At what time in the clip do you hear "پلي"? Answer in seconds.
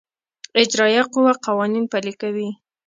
1.91-2.13